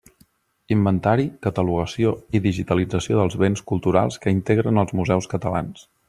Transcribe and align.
Inventari, 0.75 1.25
catalogació 1.47 2.13
i 2.39 2.41
digitalització 2.47 3.19
dels 3.21 3.37
béns 3.45 3.63
culturals 3.73 4.17
que 4.25 4.33
integren 4.39 4.85
els 4.85 4.97
museus 5.01 5.29
catalans. 5.35 5.85